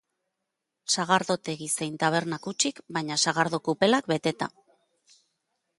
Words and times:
Sagardotegi 0.95 1.67
zein 1.73 1.99
tabernak 2.05 2.49
hutsik, 2.53 2.81
baina 2.97 3.19
sagardo 3.27 3.61
kupelak 3.69 4.13
beteta. 4.15 4.51